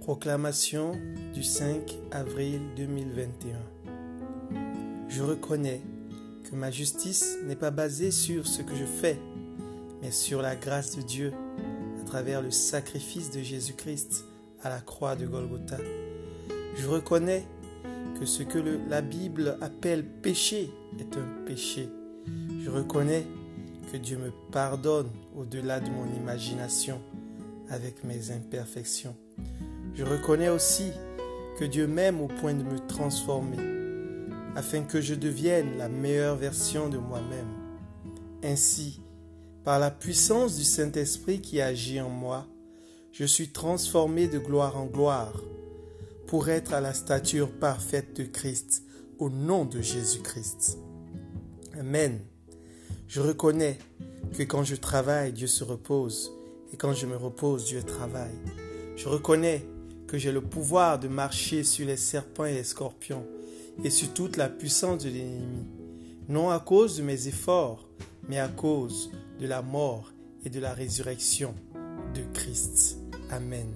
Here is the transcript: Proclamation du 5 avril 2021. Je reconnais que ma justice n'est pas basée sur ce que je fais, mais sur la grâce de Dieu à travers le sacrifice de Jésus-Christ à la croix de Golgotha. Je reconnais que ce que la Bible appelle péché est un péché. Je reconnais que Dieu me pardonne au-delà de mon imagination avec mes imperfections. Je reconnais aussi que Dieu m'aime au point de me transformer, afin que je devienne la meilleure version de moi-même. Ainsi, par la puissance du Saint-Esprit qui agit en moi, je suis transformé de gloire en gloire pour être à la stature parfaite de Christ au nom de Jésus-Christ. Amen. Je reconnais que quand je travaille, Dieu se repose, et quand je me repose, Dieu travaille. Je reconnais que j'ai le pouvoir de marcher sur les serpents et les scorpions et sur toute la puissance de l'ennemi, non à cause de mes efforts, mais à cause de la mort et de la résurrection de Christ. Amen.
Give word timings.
Proclamation 0.00 0.92
du 1.34 1.42
5 1.42 1.98
avril 2.10 2.58
2021. 2.74 3.58
Je 5.08 5.22
reconnais 5.22 5.82
que 6.42 6.56
ma 6.56 6.70
justice 6.70 7.36
n'est 7.44 7.54
pas 7.54 7.70
basée 7.70 8.10
sur 8.10 8.46
ce 8.46 8.62
que 8.62 8.74
je 8.74 8.86
fais, 8.86 9.18
mais 10.00 10.10
sur 10.10 10.40
la 10.40 10.56
grâce 10.56 10.96
de 10.96 11.02
Dieu 11.02 11.34
à 12.00 12.04
travers 12.04 12.40
le 12.40 12.50
sacrifice 12.50 13.30
de 13.30 13.40
Jésus-Christ 13.40 14.24
à 14.62 14.70
la 14.70 14.80
croix 14.80 15.16
de 15.16 15.26
Golgotha. 15.26 15.76
Je 16.76 16.88
reconnais 16.88 17.44
que 18.18 18.24
ce 18.24 18.42
que 18.42 18.58
la 18.88 19.02
Bible 19.02 19.58
appelle 19.60 20.04
péché 20.04 20.70
est 20.98 21.14
un 21.16 21.44
péché. 21.44 21.90
Je 22.64 22.70
reconnais 22.70 23.26
que 23.92 23.98
Dieu 23.98 24.16
me 24.16 24.32
pardonne 24.50 25.10
au-delà 25.36 25.78
de 25.78 25.90
mon 25.90 26.06
imagination 26.16 27.02
avec 27.68 28.02
mes 28.02 28.30
imperfections. 28.30 29.14
Je 30.00 30.06
reconnais 30.06 30.48
aussi 30.48 30.92
que 31.58 31.64
Dieu 31.66 31.86
m'aime 31.86 32.22
au 32.22 32.26
point 32.26 32.54
de 32.54 32.62
me 32.62 32.78
transformer, 32.86 33.58
afin 34.56 34.82
que 34.82 34.98
je 34.98 35.14
devienne 35.14 35.76
la 35.76 35.90
meilleure 35.90 36.36
version 36.36 36.88
de 36.88 36.96
moi-même. 36.96 37.50
Ainsi, 38.42 39.02
par 39.62 39.78
la 39.78 39.90
puissance 39.90 40.56
du 40.56 40.64
Saint-Esprit 40.64 41.42
qui 41.42 41.60
agit 41.60 42.00
en 42.00 42.08
moi, 42.08 42.46
je 43.12 43.26
suis 43.26 43.50
transformé 43.50 44.26
de 44.26 44.38
gloire 44.38 44.78
en 44.78 44.86
gloire 44.86 45.34
pour 46.26 46.48
être 46.48 46.72
à 46.72 46.80
la 46.80 46.94
stature 46.94 47.50
parfaite 47.50 48.16
de 48.16 48.24
Christ 48.24 48.84
au 49.18 49.28
nom 49.28 49.66
de 49.66 49.82
Jésus-Christ. 49.82 50.78
Amen. 51.78 52.20
Je 53.06 53.20
reconnais 53.20 53.76
que 54.32 54.44
quand 54.44 54.64
je 54.64 54.76
travaille, 54.76 55.34
Dieu 55.34 55.46
se 55.46 55.62
repose, 55.62 56.32
et 56.72 56.78
quand 56.78 56.94
je 56.94 57.04
me 57.04 57.18
repose, 57.18 57.66
Dieu 57.66 57.82
travaille. 57.82 58.38
Je 58.96 59.06
reconnais 59.06 59.62
que 60.10 60.18
j'ai 60.18 60.32
le 60.32 60.40
pouvoir 60.40 60.98
de 60.98 61.06
marcher 61.06 61.62
sur 61.62 61.86
les 61.86 61.96
serpents 61.96 62.44
et 62.44 62.54
les 62.54 62.64
scorpions 62.64 63.24
et 63.84 63.90
sur 63.90 64.12
toute 64.12 64.36
la 64.36 64.48
puissance 64.48 65.04
de 65.04 65.08
l'ennemi, 65.08 65.68
non 66.28 66.50
à 66.50 66.58
cause 66.58 66.96
de 66.96 67.04
mes 67.04 67.28
efforts, 67.28 67.88
mais 68.28 68.40
à 68.40 68.48
cause 68.48 69.12
de 69.38 69.46
la 69.46 69.62
mort 69.62 70.12
et 70.44 70.50
de 70.50 70.58
la 70.58 70.74
résurrection 70.74 71.54
de 72.12 72.22
Christ. 72.34 72.98
Amen. 73.30 73.68